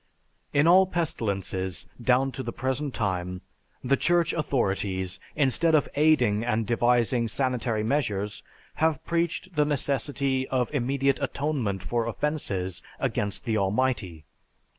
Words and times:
In 0.51 0.65
all 0.65 0.87
pestilences 0.87 1.85
down 2.01 2.31
to 2.31 2.41
the 2.41 2.51
present 2.51 2.91
time, 2.95 3.41
the 3.83 3.95
Church 3.95 4.33
authorities, 4.33 5.19
instead 5.35 5.75
of 5.75 5.87
aiding 5.93 6.43
and 6.43 6.65
devising 6.65 7.27
sanitary 7.27 7.83
measures, 7.83 8.41
have 8.81 9.05
preached 9.05 9.53
the 9.55 9.63
necessity 9.63 10.47
of 10.47 10.73
immediate 10.73 11.21
atonement 11.21 11.83
for 11.83 12.07
offenses 12.07 12.81
against 12.99 13.45
the 13.45 13.59
Almighty. 13.59 14.25